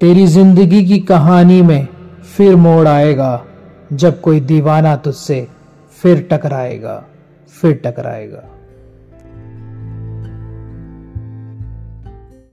तेरी 0.00 0.26
ज़िंदगी 0.26 0.84
की 0.84 0.98
कहानी 0.98 1.60
में 1.62 1.88
फिर 2.36 2.54
मोड़ 2.56 2.86
आएगा। 2.88 3.44
जब 3.92 4.20
कोई 4.20 4.40
दीवाना 4.40 4.94
तुझसे 4.96 5.46
फिर 5.98 6.28
टकराएगा 6.30 6.94
फिर 7.54 7.74
टकराएगा। 7.84 8.42